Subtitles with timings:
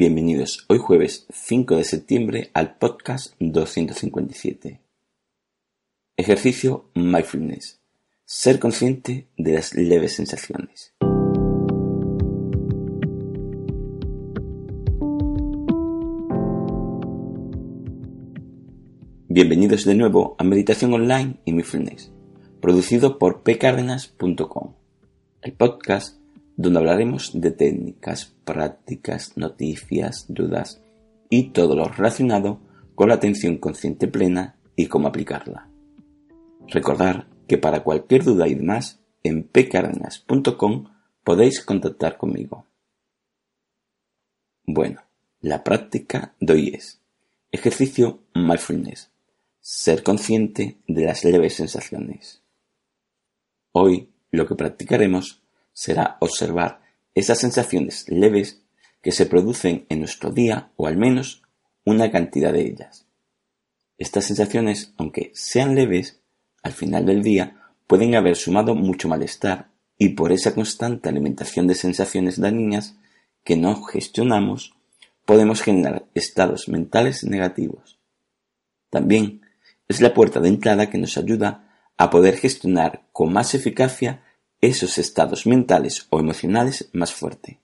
[0.00, 4.80] Bienvenidos hoy jueves 5 de septiembre al podcast 257.
[6.16, 7.82] Ejercicio Mindfulness.
[8.24, 10.94] Ser consciente de las leves sensaciones.
[19.28, 22.10] Bienvenidos de nuevo a Meditación Online y Mindfulness,
[22.62, 24.72] producido por pcardenas.com,
[25.42, 26.19] el podcast
[26.60, 30.82] donde hablaremos de técnicas, prácticas, noticias, dudas
[31.30, 32.60] y todo lo relacionado
[32.94, 35.70] con la atención consciente plena y cómo aplicarla.
[36.68, 40.84] Recordar que para cualquier duda y demás, en pcardenas.com
[41.24, 42.66] podéis contactar conmigo.
[44.66, 45.00] Bueno,
[45.40, 47.00] la práctica de hoy es
[47.50, 49.10] ejercicio mindfulness,
[49.60, 52.42] ser consciente de las leves sensaciones.
[53.72, 55.39] Hoy lo que practicaremos
[55.80, 56.82] será observar
[57.14, 58.60] esas sensaciones leves
[59.00, 61.40] que se producen en nuestro día o al menos
[61.86, 63.06] una cantidad de ellas.
[63.96, 66.20] Estas sensaciones, aunque sean leves,
[66.62, 71.74] al final del día pueden haber sumado mucho malestar y por esa constante alimentación de
[71.74, 72.98] sensaciones dañinas
[73.42, 74.74] que no gestionamos,
[75.24, 77.98] podemos generar estados mentales negativos.
[78.90, 79.40] También
[79.88, 84.24] es la puerta de entrada que nos ayuda a poder gestionar con más eficacia
[84.60, 87.60] esos estados mentales o emocionales más fuerte.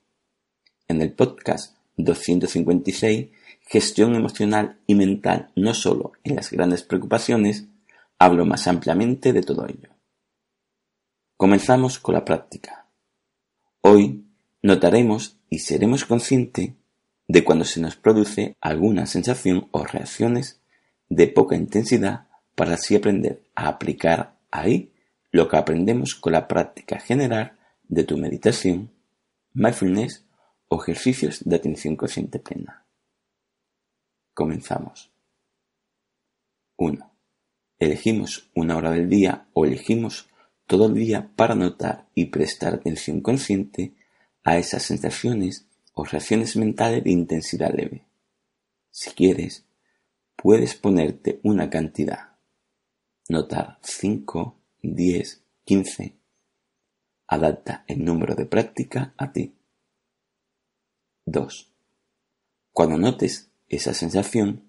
[0.87, 3.27] En el podcast 256,
[3.69, 7.65] Gestión emocional y mental no solo en las grandes preocupaciones,
[8.17, 9.89] hablo más ampliamente de todo ello.
[11.35, 12.87] Comenzamos con la práctica.
[13.81, 14.23] Hoy
[14.61, 16.71] notaremos y seremos conscientes
[17.27, 20.61] de cuando se nos produce alguna sensación o reacciones
[21.09, 24.93] de poca intensidad para así aprender a aplicar ahí
[25.37, 28.89] lo que aprendemos con la práctica general de tu meditación,
[29.53, 30.25] mindfulness
[30.67, 32.87] o ejercicios de atención consciente plena.
[34.33, 35.11] Comenzamos.
[36.77, 37.13] 1.
[37.77, 40.27] Elegimos una hora del día o elegimos
[40.65, 43.93] todo el día para notar y prestar atención consciente
[44.43, 48.07] a esas sensaciones o reacciones mentales de intensidad leve.
[48.89, 49.67] Si quieres,
[50.35, 52.39] puedes ponerte una cantidad.
[53.29, 54.57] Notar 5,
[54.95, 56.15] 10, 15.
[57.27, 59.53] Adapta el número de práctica a ti.
[61.25, 61.73] 2.
[62.71, 64.63] Cuando notes esa sensación,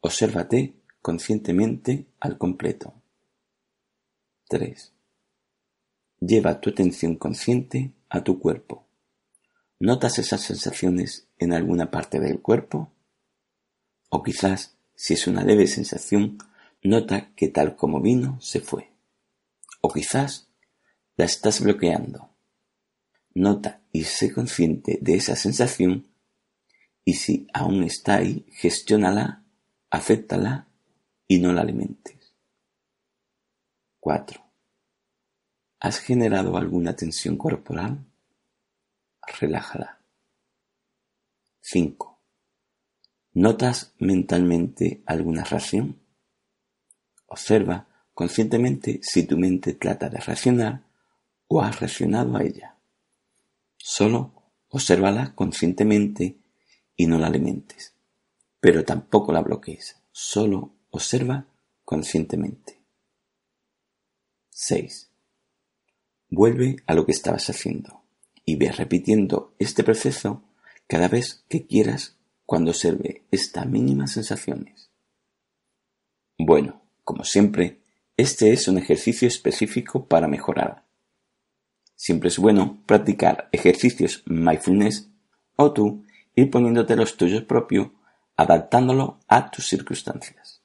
[0.00, 2.92] obsérvate conscientemente al completo.
[4.48, 4.92] 3.
[6.20, 8.84] Lleva tu atención consciente a tu cuerpo.
[9.80, 12.92] ¿Notas esas sensaciones en alguna parte del cuerpo?
[14.10, 16.36] O quizás, si es una leve sensación,
[16.82, 18.91] nota que tal como vino, se fue.
[19.82, 20.48] O quizás
[21.16, 22.30] la estás bloqueando.
[23.34, 26.08] Nota y sé consciente de esa sensación
[27.04, 29.44] y si aún está ahí, gestiónala,
[29.90, 30.68] acéptala
[31.26, 32.34] y no la alimentes.
[34.00, 34.40] 4.
[35.80, 38.06] ¿Has generado alguna tensión corporal?
[39.40, 40.00] Relájala.
[41.60, 42.20] 5.
[43.34, 46.00] ¿Notas mentalmente alguna reacción?
[47.26, 50.84] Observa conscientemente si tu mente trata de reaccionar
[51.48, 52.76] o has reaccionado a ella.
[53.76, 56.38] Solo obsérvala conscientemente
[56.96, 57.94] y no la alimentes,
[58.60, 61.46] pero tampoco la bloquees, solo observa
[61.84, 62.80] conscientemente.
[64.50, 65.10] 6.
[66.30, 68.02] Vuelve a lo que estabas haciendo
[68.44, 70.42] y ve repitiendo este proceso
[70.86, 74.90] cada vez que quieras cuando observe estas mínimas sensaciones.
[76.38, 77.81] Bueno, como siempre,
[78.16, 80.84] este es un ejercicio específico para mejorar.
[81.94, 85.10] Siempre es bueno practicar ejercicios mindfulness
[85.56, 87.88] o tú ir poniéndote los tuyos propios,
[88.36, 90.62] adaptándolo a tus circunstancias.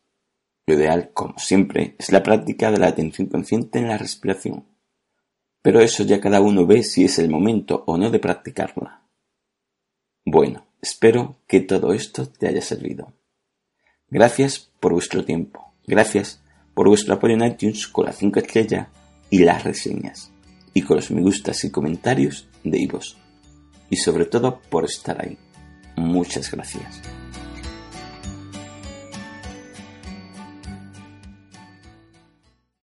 [0.66, 4.66] Lo ideal, como siempre, es la práctica de la atención consciente en la respiración.
[5.62, 9.04] Pero eso ya cada uno ve si es el momento o no de practicarla.
[10.26, 13.14] Bueno, espero que todo esto te haya servido.
[14.10, 15.74] Gracias por vuestro tiempo.
[15.86, 16.42] Gracias
[16.78, 18.88] por vuestro apoyo en iTunes con las 5 estrellas
[19.32, 20.32] y las reseñas,
[20.76, 23.18] y con los me gustas y comentarios de Ivos.
[23.90, 25.40] Y sobre todo por estar ahí.
[25.96, 27.02] Muchas gracias.